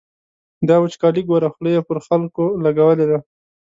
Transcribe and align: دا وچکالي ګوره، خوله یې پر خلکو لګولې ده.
دا 0.67 0.75
وچکالي 0.81 1.21
ګوره، 1.29 1.49
خوله 1.53 1.69
یې 1.75 1.81
پر 1.87 1.97
خلکو 2.05 2.45
لګولې 2.63 3.05
ده. 3.09 3.17